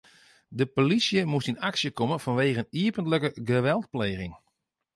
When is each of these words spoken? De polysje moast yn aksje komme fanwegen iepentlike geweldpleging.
De 0.59 0.65
polysje 0.75 1.21
moast 1.31 1.49
yn 1.51 1.61
aksje 1.69 1.89
komme 1.99 2.17
fanwegen 2.25 2.67
iepentlike 2.83 3.29
geweldpleging. 3.49 4.33